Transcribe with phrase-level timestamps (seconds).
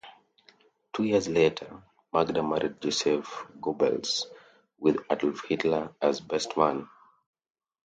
[0.93, 4.23] Two years later Magda married Joseph Goebbels
[4.79, 6.89] with Adolf Hitler as best man.